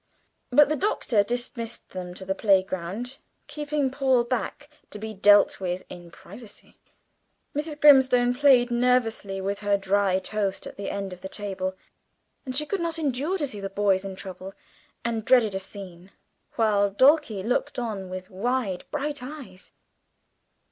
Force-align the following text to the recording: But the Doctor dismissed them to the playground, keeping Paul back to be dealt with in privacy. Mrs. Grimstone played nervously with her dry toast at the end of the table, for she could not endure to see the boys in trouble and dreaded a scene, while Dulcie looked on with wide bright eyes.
But 0.49 0.67
the 0.67 0.75
Doctor 0.75 1.21
dismissed 1.21 1.89
them 1.89 2.15
to 2.15 2.25
the 2.25 2.33
playground, 2.33 3.17
keeping 3.45 3.91
Paul 3.91 4.23
back 4.23 4.67
to 4.89 4.97
be 4.97 5.13
dealt 5.13 5.59
with 5.59 5.83
in 5.89 6.09
privacy. 6.09 6.79
Mrs. 7.55 7.79
Grimstone 7.79 8.33
played 8.33 8.71
nervously 8.71 9.39
with 9.41 9.59
her 9.59 9.77
dry 9.77 10.17
toast 10.17 10.65
at 10.65 10.75
the 10.75 10.89
end 10.89 11.13
of 11.13 11.21
the 11.21 11.29
table, 11.29 11.75
for 12.47 12.53
she 12.53 12.65
could 12.65 12.81
not 12.81 12.97
endure 12.97 13.37
to 13.37 13.45
see 13.45 13.59
the 13.59 13.69
boys 13.69 14.03
in 14.03 14.15
trouble 14.15 14.55
and 15.05 15.23
dreaded 15.23 15.53
a 15.53 15.59
scene, 15.59 16.09
while 16.55 16.89
Dulcie 16.89 17.43
looked 17.43 17.77
on 17.77 18.09
with 18.09 18.31
wide 18.31 18.85
bright 18.89 19.21
eyes. 19.21 19.71